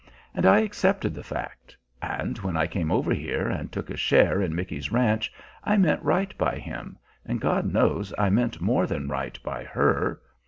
[0.33, 4.41] And I accepted the fact; and when I came over here and took a share
[4.41, 5.31] in Micky's ranch
[5.63, 10.19] I meant right by him, and God knows I meant more than right by her.